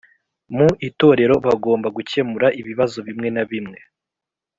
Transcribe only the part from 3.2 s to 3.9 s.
na bimwe